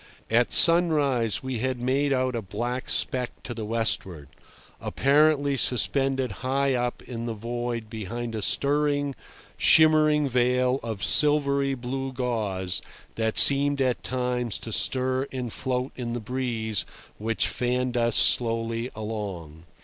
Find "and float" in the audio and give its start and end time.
15.31-15.91